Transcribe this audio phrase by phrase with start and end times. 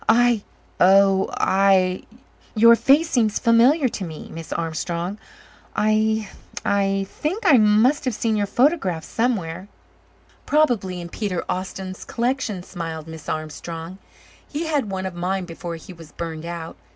[0.09, 0.43] "I
[0.79, 2.07] oh I
[2.55, 5.19] your face seems familiar to me, Miss Armstrong.
[5.75, 6.27] I
[6.65, 9.67] I think I must have seen your photograph somewhere."
[10.47, 13.99] "Probably in Peter Austin's collection," smiled Miss Armstrong.
[14.51, 16.77] "He had one of mine before he was burned out.